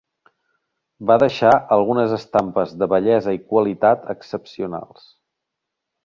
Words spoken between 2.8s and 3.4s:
de bellesa